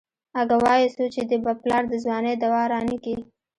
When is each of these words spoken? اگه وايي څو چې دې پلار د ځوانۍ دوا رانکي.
اگه 0.39 0.55
وايي 0.63 0.87
څو 0.95 1.03
چې 1.13 1.21
دې 1.29 1.37
پلار 1.63 1.83
د 1.89 1.93
ځوانۍ 2.03 2.33
دوا 2.43 2.61
رانکي. 2.73 3.15